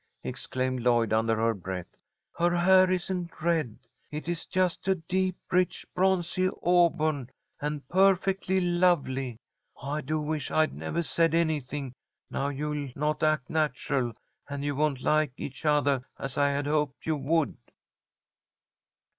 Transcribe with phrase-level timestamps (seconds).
[0.23, 1.95] exclaimed Lloyd, under her breath.
[2.35, 3.77] "Her hair isn't red.
[4.09, 9.37] It's just a deep, rich, bronzy auburn, and perfectly lovely.
[9.79, 11.93] I do wish I'd nevah said anything.
[12.31, 14.13] Now you'll not act natural,
[14.49, 17.55] and you won't like each othah as I had hoped you would."